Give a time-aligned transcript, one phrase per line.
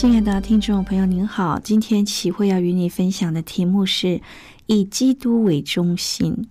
[0.00, 4.20] 亲爱的听众朋友，您好，今天启慧要与你分享的题目是
[4.66, 6.46] 以基督为中心。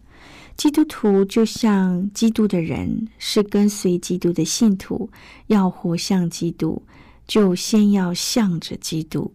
[0.58, 5.10] 基督徒就像基督的人，是跟随基督的信徒，
[5.46, 6.82] 要活像基督，
[7.26, 9.32] 就先要向着基督。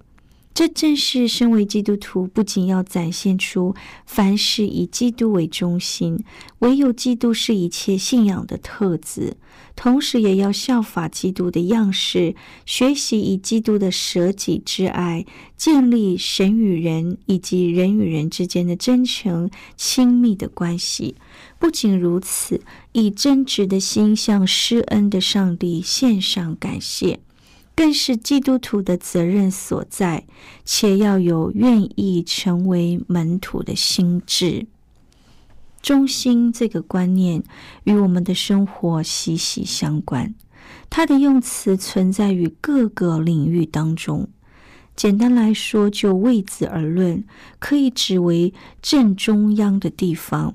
[0.54, 6.22] 这正是身为基督徒，不仅要展现出凡事以基督为中心，
[6.58, 9.38] 唯有基督是一切信仰的特质，
[9.74, 12.36] 同时也要效法基督的样式，
[12.66, 15.24] 学习以基督的舍己之爱，
[15.56, 21.16] 建立神与人以及人与人之间的真诚亲密的关系。
[21.58, 22.60] 不仅如此，
[22.92, 27.20] 以真挚的心向施恩的上帝献上感谢。
[27.74, 30.26] 更是基督徒的责任所在，
[30.64, 34.66] 且要有愿意成为门徒的心智。
[35.80, 37.42] 中心这个观念
[37.84, 40.34] 与我们的生活息息相关，
[40.88, 44.28] 它的用词存在于各个领域当中。
[44.94, 47.24] 简单来说，就位置而论，
[47.58, 50.54] 可以指为正中央的地方，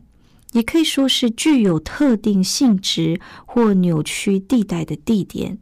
[0.53, 5.57] 也可以说是具有特定性质或扭曲地带的地点。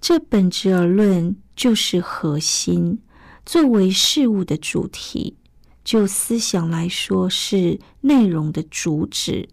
[0.00, 2.98] 这本质而论，就是核心
[3.44, 5.34] 作为事物的主题；
[5.84, 9.48] 就思想来说，是内容的主旨。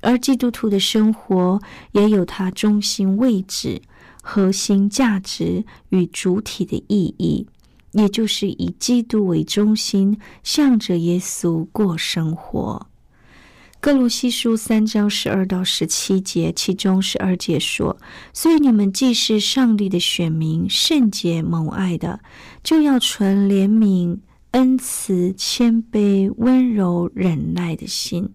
[0.00, 1.60] 而基督徒的生活
[1.92, 3.82] 也有它中心位置、
[4.22, 7.46] 核心价值与主体的意义，
[7.92, 12.86] 也就是以基督为中心，向着耶稣过生活。
[13.80, 17.96] 哥罗西书三章十二到十七节，其中十二节说
[18.34, 22.20] ：“所以你们既是上帝的选民，圣洁蒙爱的，
[22.62, 24.18] 就要存怜悯、
[24.50, 28.34] 恩慈、谦卑、温柔、忍耐的心。”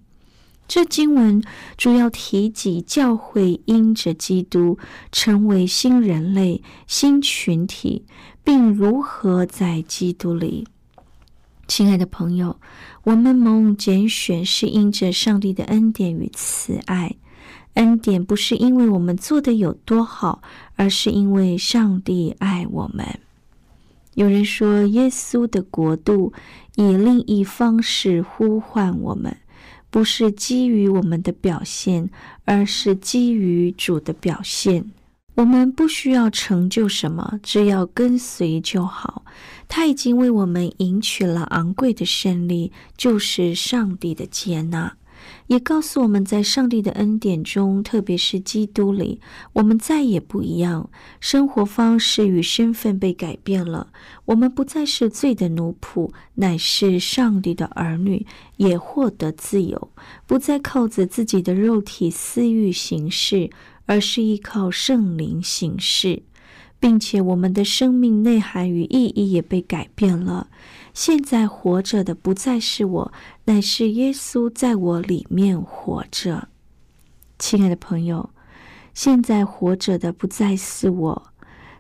[0.68, 1.44] 这经文
[1.78, 4.80] 主要提及教会因着基督
[5.12, 8.04] 成为新人类、新群体，
[8.44, 10.66] 并如何在基督里。
[11.68, 12.60] 亲爱的朋友，
[13.06, 17.16] 我们蒙拣选是因着上帝的恩典与慈爱。
[17.76, 20.42] 恩典不是因为我们做的有多好，
[20.76, 23.06] 而是因为上帝爱我们。
[24.16, 26.34] 有人说，耶稣的国度
[26.76, 29.38] 以另一方式呼唤我们，
[29.92, 32.10] 不是基于我们的表现，
[32.44, 34.90] 而是基于主的表现。
[35.36, 39.24] 我们不需要成就什么，只要跟随就好。
[39.68, 44.96] 他已经为我们赢取了昂贵的胜利，就是上帝的接纳，
[45.48, 49.20] 也告诉我们在上帝的恩典中，特别是基督里，
[49.54, 53.88] 我们再也不一样，生活方式与身份被改变了。
[54.26, 58.26] 我们不再是罪的奴仆，乃是上帝的儿女，
[58.56, 59.92] 也获得自由，
[60.26, 63.50] 不再靠着自己的肉体私欲行事。
[63.86, 66.24] 而是依靠圣灵行事，
[66.80, 70.50] 并且我们的生命内涵与意义也被改变了。
[70.94, 73.14] 现在活着的不再是我，
[73.46, 76.48] 乃是耶稣在我里面活着。
[77.38, 78.30] 亲爱的朋友，
[78.94, 81.28] 现在活着的不再是我，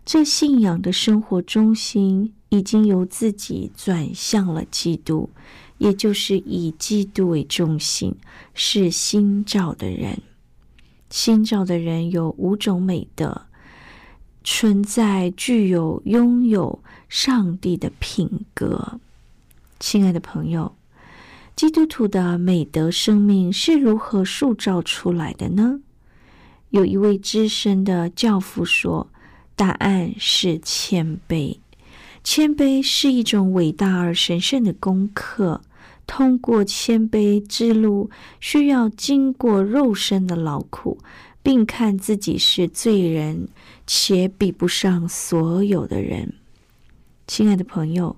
[0.05, 5.29] 这信仰的生活中心已经由自己转向了基督，
[5.77, 8.13] 也就是以基督为中心，
[8.53, 10.21] 是新造的人。
[11.15, 13.43] 新造的人有五种美德，
[14.43, 18.99] 存在具有拥有上帝的品格。
[19.79, 20.75] 亲爱的朋友，
[21.55, 25.79] 基督徒的美德生命是如何塑造出来的呢？
[26.71, 29.07] 有一位资深的教父说
[29.55, 31.59] ：“答案是谦卑。
[32.25, 35.61] 谦卑是一种伟大而神圣的功课。”
[36.07, 38.09] 通过谦卑之路，
[38.39, 40.97] 需要经过肉身的劳苦，
[41.41, 43.47] 并看自己是罪人，
[43.87, 46.33] 且比不上所有的人。
[47.27, 48.15] 亲爱的朋友，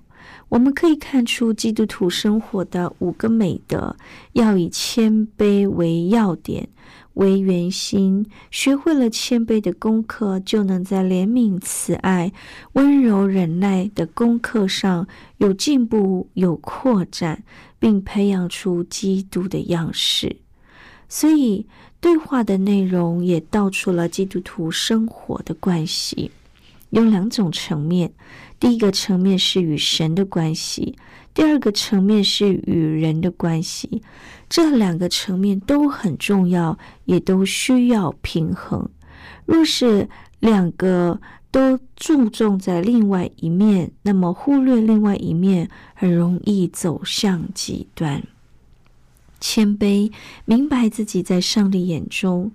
[0.50, 3.96] 我们可以看出基督徒生活的五个美德，
[4.32, 6.68] 要以谦卑为要点。
[7.18, 12.32] 为圆心，学会了谦卑的功课，就能在怜悯、慈爱、
[12.74, 17.42] 温柔、忍耐的功课上有进步、有扩展，
[17.80, 20.36] 并培养出基督的样式。
[21.08, 21.66] 所以，
[22.00, 26.30] 对话的内容也道出了基督徒生活的关系，
[26.90, 28.12] 有两种层面。
[28.60, 30.96] 第一个层面是与神的关系，
[31.38, 34.02] 第二个层面是与人的关系。
[34.48, 38.90] 这两个层面都很重要，也都需要平衡。
[39.46, 40.08] 若是
[40.40, 41.20] 两个
[41.52, 48.20] 都注重在另外一面，那么忽略另外一面，很容易走向极端。
[49.38, 50.10] 谦卑，
[50.44, 52.50] 明白自己在上帝眼中。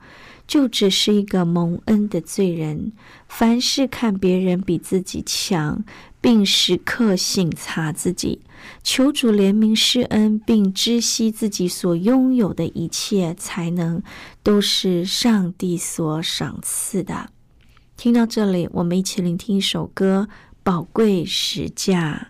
[0.53, 2.91] 就只是一个蒙恩的罪人，
[3.27, 5.83] 凡事看别人比自己强，
[6.21, 8.39] 并时刻省察自己，
[8.83, 14.03] 求主怜悯施恩，并知悉自己所拥有的一切才能
[14.43, 17.31] 都是上帝所赏赐的。
[17.97, 20.27] 听到这里，我们一起聆听一首歌
[20.61, 22.27] 《宝贵实价》。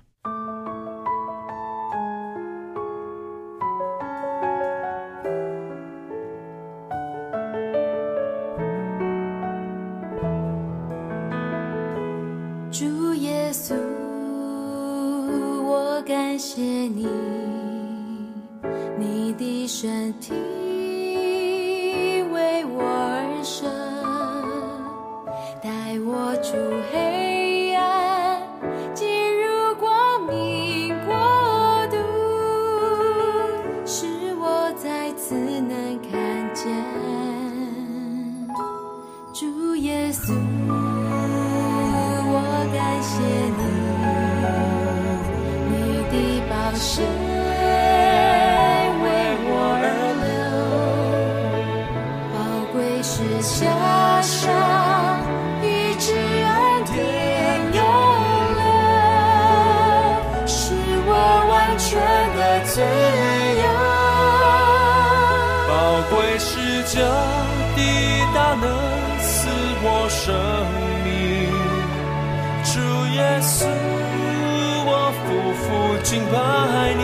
[76.14, 77.02] 敬拜你，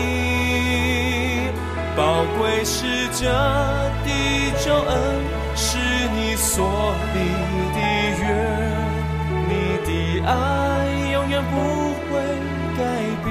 [1.96, 4.08] 宝贵是这的
[4.64, 4.94] 救恩，
[5.56, 5.78] 是
[6.14, 7.18] 你所立
[7.74, 7.78] 的
[8.20, 8.22] 约，
[9.48, 9.52] 你
[9.84, 9.90] 的
[10.24, 10.30] 爱
[11.12, 11.54] 永远不
[12.06, 12.08] 会
[12.78, 12.80] 改
[13.24, 13.26] 变。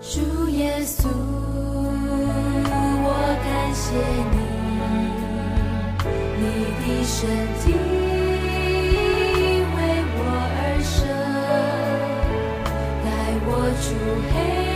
[0.00, 0.12] 主
[0.50, 1.08] 耶稣，
[3.02, 3.06] 我
[3.42, 3.84] 感谢
[4.30, 4.38] 你，
[6.38, 6.42] 你
[6.78, 7.18] 的身
[7.64, 8.21] 体。
[13.82, 13.96] 住
[14.32, 14.71] 黑。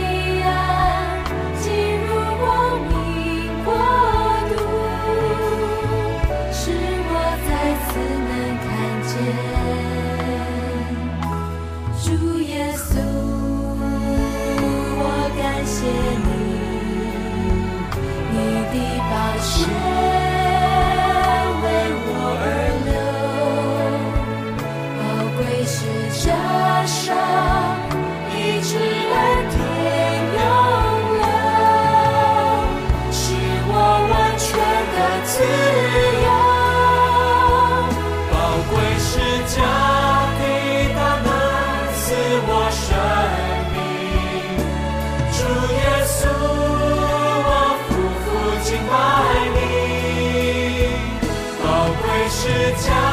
[52.77, 53.06] 是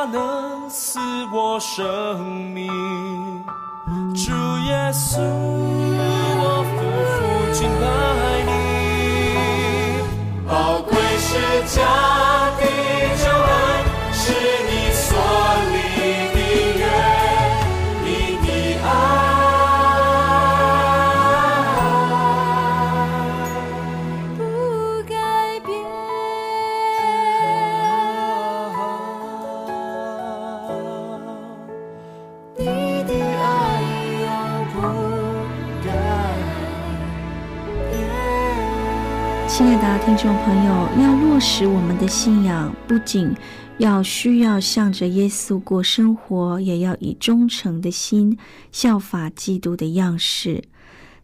[0.00, 0.98] 大能赐
[1.30, 2.18] 我生
[2.54, 2.66] 命，
[4.14, 4.32] 主
[4.66, 6.72] 耶稣，我夫
[7.12, 7.18] 妇
[7.52, 7.84] 敬拜
[8.46, 8.50] 你。
[10.48, 11.28] 宝贵是
[11.76, 11.84] 家
[40.22, 43.34] 众朋友，要落实我们的信仰，不仅
[43.78, 48.36] 要需要向着耶稣过生活，也要以忠诚的心
[48.70, 50.62] 效法基督的样式。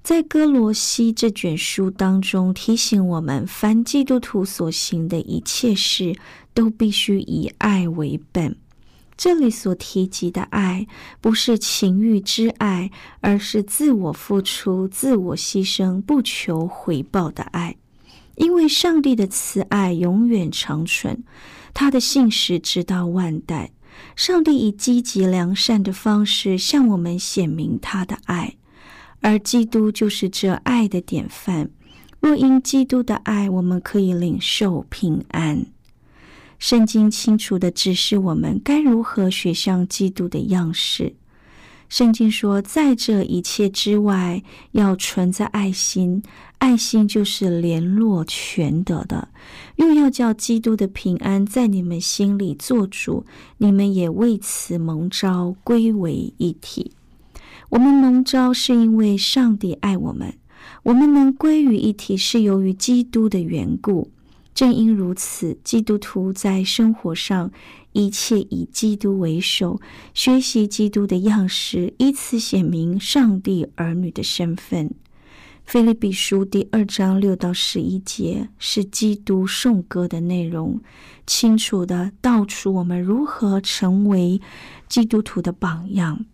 [0.02, 6.16] 在哥罗西这卷书当中，提醒我们，凡基督徒所行的一切事，
[6.54, 8.56] 都必须以爱为本。
[9.14, 10.86] 这里所提及的爱，
[11.20, 17.76] 不是情欲之爱，而是自我付出、自我牺牲、不求回报的爱。
[18.36, 21.22] 因为上帝的慈爱永远长存，
[21.74, 23.72] 他的信实直到万代。
[24.14, 28.54] 上帝以积极良善的方式向我们显明他的爱，
[29.20, 31.70] 而基督就是这爱的典范。
[32.20, 35.64] 若因基督的爱，我们可以领受平安。
[36.58, 41.14] 圣经清楚的指示我们该如何学像基督的样式。
[41.88, 46.22] 圣经说，在这一切之外，要存在爱心。
[46.58, 49.28] 爱心就是联络全德的，
[49.76, 53.26] 又要叫基督的平安在你们心里做主，
[53.58, 56.92] 你们也为此蒙召归为一体。
[57.68, 60.34] 我们蒙召是因为上帝爱我们，
[60.84, 64.10] 我们能归于一体是由于基督的缘故。
[64.54, 67.50] 正因如此，基督徒在生活上
[67.96, 69.80] 一切以基督为首，
[70.12, 74.94] 学习基督的样式，依次显明上帝儿女的身份。
[75.64, 80.78] 菲利比书第二章六到十一节是基督颂歌的内容，
[81.26, 84.42] 清楚的道出我们如何成为
[84.90, 86.26] 基督徒的榜样。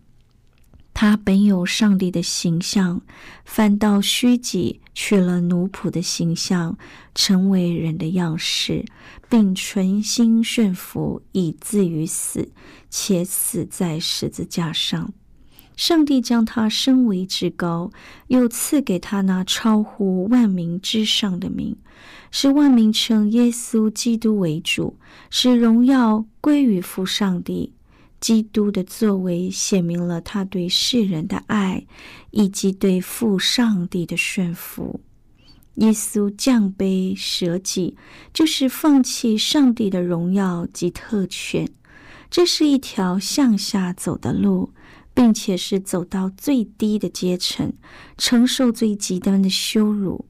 [0.95, 3.01] 他本有上帝的形象，
[3.45, 6.79] 反倒虚己，取了奴仆的形象，
[7.15, 8.85] 成为人的样式，
[9.29, 12.53] 并存心顺服，以至于死，
[12.89, 15.13] 且死在十字架上。
[15.75, 17.91] 上帝将他升为至高，
[18.29, 21.75] 又赐给他那超乎万民之上的名，
[22.31, 24.99] 使万民称耶稣基督为主，
[25.31, 27.73] 使荣耀归于父上帝。
[28.23, 31.85] 基督的作为显明了他对世人的爱，
[32.31, 35.01] 以及对父上帝的顺服。
[35.75, 37.97] 耶稣降卑舍己，
[38.33, 41.69] 就是放弃上帝的荣耀及特权。
[42.31, 44.73] 这是一条向下走的路，
[45.13, 47.73] 并且是走到最低的阶层，
[48.17, 50.25] 承受最极端的羞辱。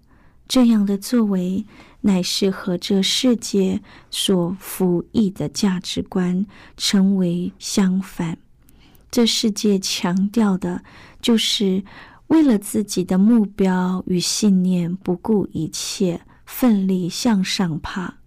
[0.49, 1.67] 这样的作为。
[2.03, 8.39] 乃是和这世界所服役的价值观成为相反。
[9.11, 10.83] 这世界强调的
[11.21, 11.85] 就是
[12.29, 18.19] 为了自己的目标与信念不顾一切，奋力向上爬。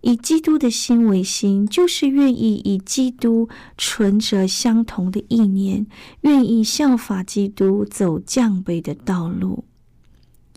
[0.00, 5.86] 以基督的心为心，就是愿意以基督存着相同的意念，
[6.20, 9.64] 愿意效法基督走降卑的道路。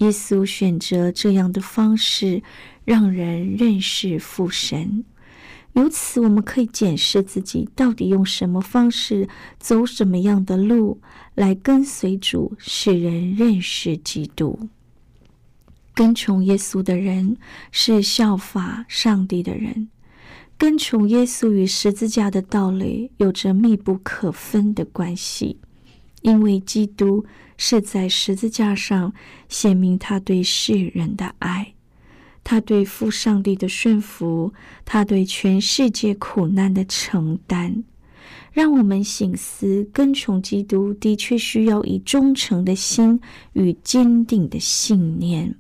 [0.01, 2.41] 耶稣选择这样的方式，
[2.83, 5.05] 让人认识父神。
[5.73, 10.99] 由此，我们可以检视自己到底用什么方式，走什么样的路，
[11.35, 14.67] 来跟随主，使人认识基督。
[15.93, 17.37] 跟从耶稣的人
[17.71, 19.87] 是效法上帝的人。
[20.57, 25.57] 跟从耶稣与十字架的道理有着密不可分的关系。
[26.21, 27.25] 因为基督
[27.57, 29.13] 是在十字架上
[29.49, 31.73] 显明他对世人的爱，
[32.43, 34.53] 他对父上帝的顺服，
[34.85, 37.83] 他对全世界苦难的承担，
[38.51, 43.19] 让我们醒思：跟从基督的确需要以忠诚的心
[43.53, 45.55] 与坚定的信念。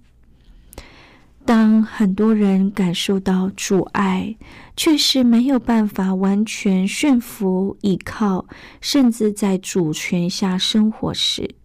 [1.43, 4.35] 当很多人感受到阻碍，
[4.77, 8.45] 却是没有办法完全驯服、依靠，
[8.79, 11.55] 甚至在主权下生活时，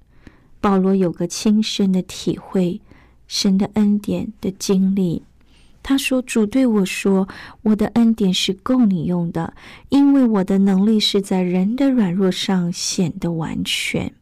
[0.61, 2.81] 保罗有个亲身的体会，
[3.29, 5.23] 神的恩典的经历。
[5.83, 7.29] 他说：“主对我说，
[7.63, 9.55] 我的恩典是够你用的，
[9.91, 14.13] 因为我的能力是在人的软弱上显得完全。”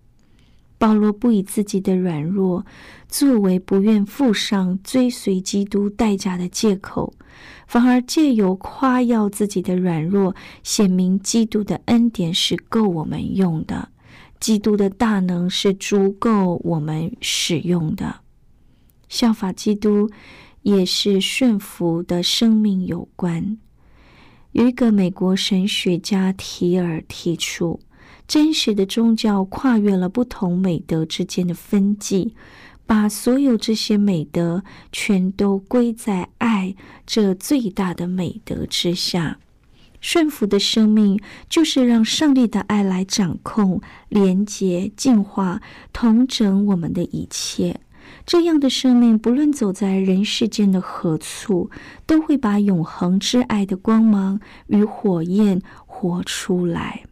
[0.85, 2.63] 保罗不以自己的软弱
[3.09, 7.15] 作为不愿付上追随基督代价的借口，
[7.67, 13.89] 反而借由夸耀自己的软弱，显明基督的恩典是够我们用的，
[14.39, 18.17] 基督的大能是足够我们使用的。
[19.09, 20.11] 效法基督
[20.61, 23.57] 也是顺服的生命有关。
[24.53, 27.81] 有一个美国神学家提尔提出，
[28.27, 32.35] 真实的宗教跨越了不同美德之间的分际，
[32.87, 36.75] 把所有这些美德全都归在爱
[37.07, 39.39] 这最大的美德之下。
[40.01, 45.63] 顺服的生命，就是让上帝的爱来掌控、连接、净化、
[45.95, 47.81] 统整我们的一切。
[48.27, 51.71] 这样的生命，不论走在人世间的何处，
[52.05, 57.05] 都会把永恒之爱的光芒与火焰活出来。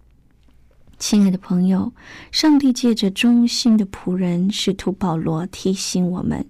[1.03, 1.93] 亲爱的朋友，
[2.31, 6.47] 上帝借着忠心的仆人使徒保罗提醒我们，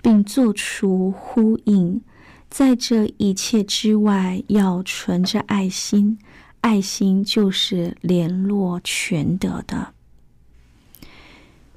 [0.00, 2.00] 并做出呼应。
[2.48, 6.20] 在这一切之外，要存着爱心，
[6.60, 9.92] 爱心就是联络全德的。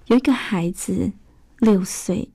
[0.06, 1.14] 有一个孩子
[1.58, 2.30] 六岁，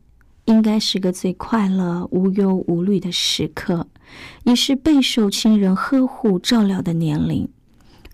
[0.47, 3.87] 应该是个最快乐、无忧无虑的时刻，
[4.42, 7.49] 也是备受亲人呵护照料的年龄。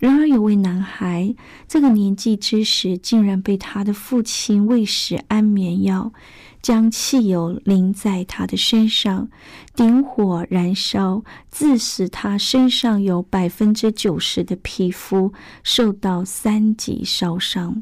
[0.05, 1.33] 然而，有位男孩，
[1.67, 6.13] 这个年纪之时，竟然被他的父亲喂食安眠药。
[6.61, 9.29] 将汽油淋在他的身上，
[9.75, 15.33] 点火燃烧，致使他身上有百分之九十的皮肤
[15.63, 17.81] 受到三级烧伤。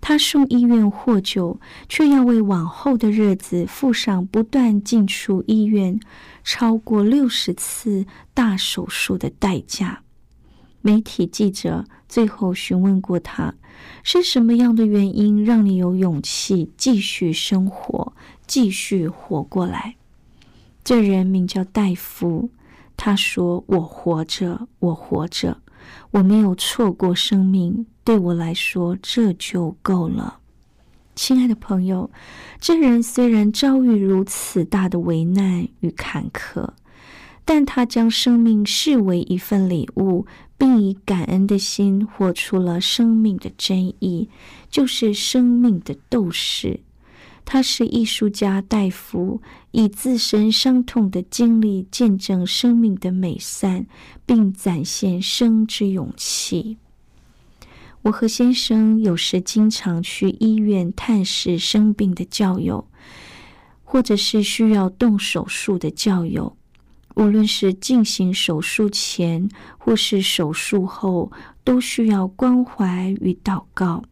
[0.00, 6.00] 他送医院获救，却要为往后的日子付上不断进出医院、
[6.42, 10.00] 超过六十次大手术的代价。
[10.82, 13.54] 媒体记者最后询问过他。
[14.02, 18.12] 是什么样的原因让你有勇气继续生活、
[18.46, 19.96] 继续活过来？
[20.84, 22.50] 这人名叫戴夫，
[22.96, 25.58] 他说：“我活着，我活着，
[26.10, 27.86] 我没有错过生命。
[28.04, 30.38] 对我来说，这就够了。”
[31.16, 32.10] 亲爱的朋友，
[32.58, 36.68] 这人虽然遭遇如此大的危难与坎坷，
[37.44, 40.26] 但他将生命视为一份礼物。
[40.60, 44.28] 并以感恩的心活出了生命的真意，
[44.68, 46.80] 就是生命的斗士。
[47.46, 53.86] 他是艺术家戴夫，以自身伤痛的经历见证生命的美善，
[54.26, 56.76] 并展现生之勇气。
[58.02, 62.86] 我和先生有时经常去医院探视生病的教友，
[63.82, 66.54] 或者是需要动手术的教友。
[67.20, 71.30] 无论是进行手术前或是手术后，
[71.62, 74.02] 都需要关怀与祷告。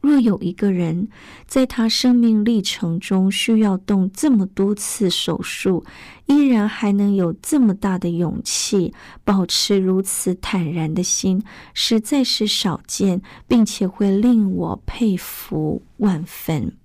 [0.00, 1.08] 若有一个人
[1.46, 5.84] 在他生命历程中需要动这么多次手术，
[6.26, 11.42] 依然还能有这么大的勇气，保持如此坦然的心，
[11.74, 16.76] 实在是少见，并且会令我佩服万分。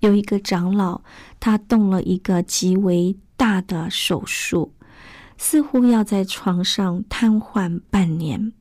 [0.00, 1.02] 有一个长老，
[1.38, 3.16] 他动了一个极为。
[3.36, 4.74] 大的手术
[5.38, 8.52] 似乎要在床上瘫痪半年，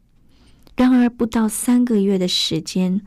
[0.75, 3.01] 然而不到三个月的时间，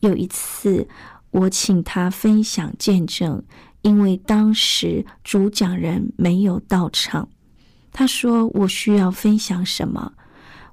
[0.00, 0.88] 有一次
[1.30, 3.44] 我请他分享见证，
[3.82, 7.28] 因为当时主讲人没有到场。
[7.92, 10.12] 他说：“我需要分享什么？”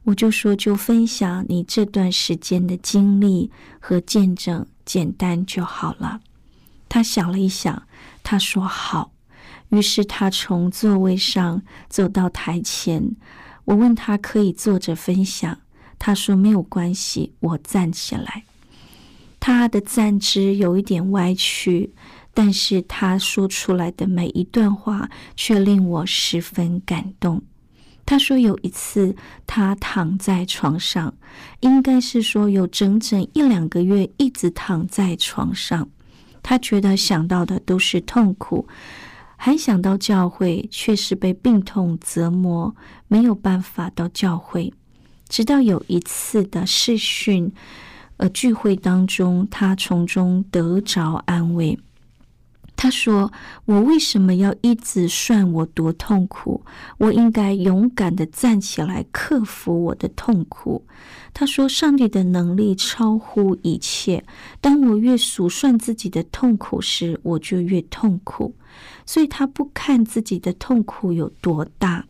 [0.05, 6.19] 我就说：“就分享你这段时间的经历和见证，简单就好了。”
[6.87, 7.87] 他想了一想，
[8.21, 9.11] 他说：“好。”
[9.69, 13.15] 于是他从座位上走到台前，
[13.65, 15.59] 我问他可以坐着分享，
[15.97, 18.43] 他说没有关系，我站起来。
[19.39, 21.93] 他的站姿有一点歪曲，
[22.33, 27.43] 但是他说出来的每一段话却令我十分感动。
[28.07, 29.15] 他说有一次
[29.47, 31.15] 他躺在床上，
[31.61, 35.89] 应该是说有整整一两个月一直躺在床上，
[36.43, 38.67] 他觉得想到的都是痛苦。
[39.45, 42.75] 还想到教会，却是被病痛折磨，
[43.07, 44.73] 没有办法到教会。
[45.29, 47.53] 直到有一次的试训，
[48.17, 51.77] 呃，聚会当中，他从中得着安慰。
[52.77, 53.31] 他说
[53.65, 56.63] ：“我为什么要一直算我多痛苦？
[56.97, 60.85] 我应该勇敢的站起来，克服我的痛苦。”
[61.33, 64.23] 他说：“上帝的能力超乎一切。
[64.59, 68.53] 当我越数算自己的痛苦时，我就越痛苦。
[69.05, 72.05] 所以他不看自己的痛苦有多大。”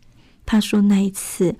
[0.47, 1.56] 他说：“那一次，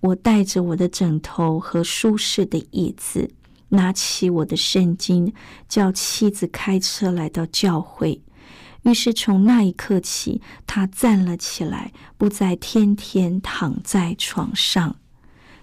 [0.00, 3.30] 我带着我的枕头和舒适的椅子，
[3.70, 5.32] 拿起我的圣经，
[5.66, 8.20] 叫妻子开车来到教会。”
[8.82, 14.96] 于是从那一刻起，他站了起来，不再天天躺在床上。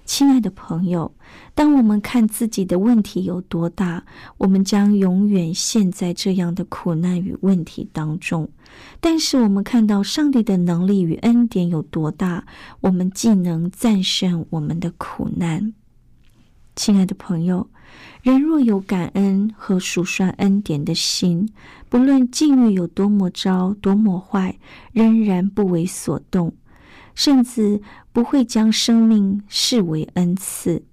[0.06, 1.14] 亲爱的朋友，
[1.54, 4.06] 当我们看自己的问题有多大，
[4.38, 8.48] 我们将永远陷在这样的苦难与问题当中；
[9.02, 12.46] 但是我们看到上帝的能力与恩典有多大，
[12.80, 15.74] 我们既能战胜我们的苦难。
[16.74, 17.70] 亲爱的朋友，
[18.22, 21.50] 人若有感恩和数算恩典的心，
[21.90, 24.58] 不论境遇有多么糟、多么坏，
[24.92, 26.54] 仍然不为所动。
[27.16, 27.82] 甚至
[28.14, 30.84] 不会将生命视为恩赐，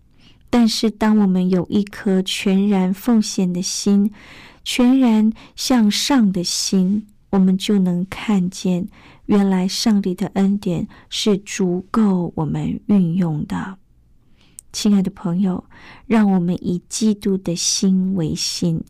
[0.48, 4.10] 但是当我们有一颗全然奉献的心，
[4.64, 8.88] 全然向上的心，我们就能看见，
[9.26, 13.76] 原来上帝的恩典是足够我们运用的。
[14.74, 15.64] 亲爱的朋友，
[16.06, 18.82] 让我们以基督的心为心，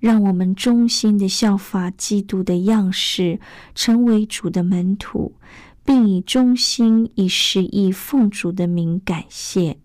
[0.00, 3.38] 让我们忠心的效法基督的样式，
[3.74, 5.34] 成为主的门徒。
[5.84, 9.78] 并以忠心、以实意奉主的名感谢，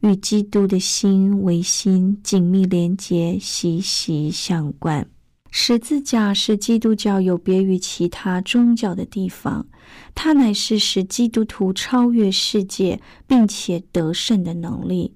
[0.00, 5.08] 与基督的心为心紧密连结，息息相关。
[5.50, 9.66] 十字架是基督教有别于其他宗教的地方，
[10.14, 15.14] 它乃是使基督徒超越世界并且得胜的能力。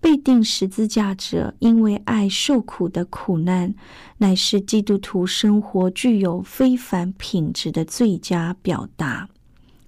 [0.00, 3.74] 被钉十字架者因为爱受苦的苦难，
[4.18, 9.28] 乃是基督徒生活具有非凡品质的最佳表达。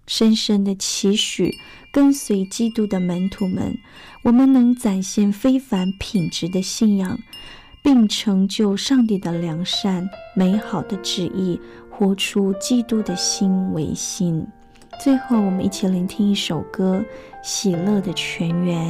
[0.06, 1.54] 深深的期许，
[1.92, 3.76] 跟随基督的门徒们，
[4.22, 7.18] 我们能展现非凡品质的信仰，
[7.86, 14.44] 并成就上帝的良善、美好的旨意，活出基督的心为心。
[15.00, 17.00] 最后，我们一起聆听一首歌
[17.44, 18.88] 《喜乐的泉源》。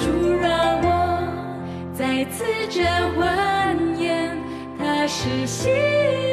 [0.00, 0.88] 主让我
[1.92, 2.82] 再次这
[3.16, 4.36] 温眼，
[4.78, 6.31] 他是心。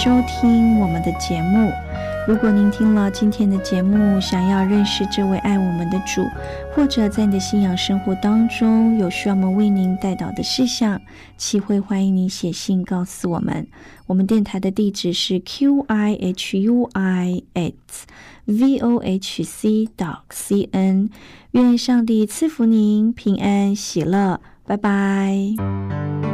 [0.00, 1.72] 收听我们的节目。
[2.28, 6.24] 如果您听了今天的节目，想要认识这位爱我们的主，
[6.72, 11.00] 或者在你的信仰生活当中有需要我们为您带导的事项，
[11.36, 13.66] 齐会欢迎你写信告诉我们。
[14.06, 18.06] 我们电台的地址是 q i h u i s
[18.44, 21.10] v o h c dot c n。
[21.50, 26.27] 愿上帝赐福您平安喜乐，拜拜。